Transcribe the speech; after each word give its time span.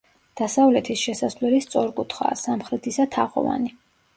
დასავლეთის 0.39 1.03
შესასვლელი 1.09 1.59
სწორკუთხაა, 1.65 2.41
სამხრეთისა 2.45 3.07
თაღოვანი. 3.19 3.75